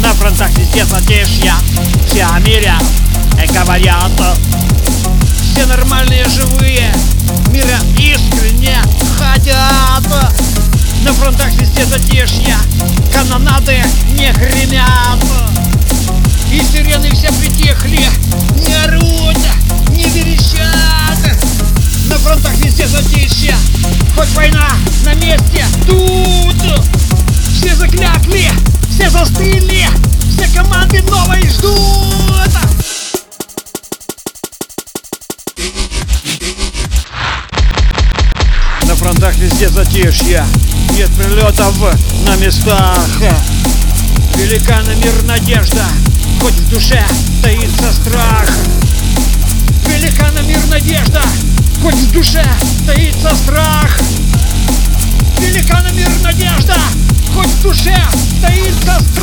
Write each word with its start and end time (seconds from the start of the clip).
На 0.00 0.14
фронтах 0.14 0.50
везде 0.56 0.84
затишья 0.84 1.54
Все 2.06 2.24
о 2.24 2.38
мире 2.40 2.72
и 3.42 3.52
говорят 3.52 4.12
Все 5.52 5.66
нормальные 5.66 6.24
живые 6.28 6.92
Мира 7.50 7.78
искренне 7.96 8.78
хотят. 9.18 10.04
На 11.04 11.12
фронтах 11.14 11.52
везде 11.54 11.84
затишья 11.84 12.56
Канонады 13.12 13.82
не 14.12 14.30
гремят. 14.32 15.24
И 16.52 16.60
сирены 16.62 17.10
все 17.10 17.28
притихли. 17.28 18.06
Не 18.66 18.74
орут, 18.84 19.38
не 19.90 20.04
верещат. 20.04 21.18
На 22.08 22.16
фронтах 22.18 22.54
везде 22.56 22.86
затишье. 22.86 23.54
Хоть 24.16 24.28
война 24.34 24.68
на 25.04 25.14
месте. 25.14 25.64
Тут 25.86 26.47
фронтах 39.08 39.36
везде 39.36 39.70
затишье, 39.70 40.44
нет 40.90 41.08
прилетов 41.12 41.74
на 42.26 42.36
местах. 42.36 43.08
Велика 44.34 44.82
на 44.82 44.94
мир 44.96 45.22
надежда, 45.22 45.82
хоть 46.42 46.52
в 46.52 46.68
душе 46.68 47.02
таится 47.42 47.90
страх. 47.90 48.46
Велика 49.86 50.30
на 50.32 50.42
мир 50.42 50.60
надежда, 50.66 51.22
хоть 51.82 51.94
в 51.94 52.12
душе 52.12 52.44
таится 52.86 53.34
страх. 53.34 53.98
Велика 55.38 55.80
на 55.80 55.90
мир 55.92 56.10
надежда, 56.22 56.76
хоть 57.34 57.46
в 57.48 57.62
душе 57.62 57.98
таится 58.42 59.00
страх. 59.00 59.17